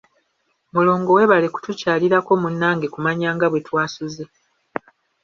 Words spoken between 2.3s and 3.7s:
munnange kumanya nga bwe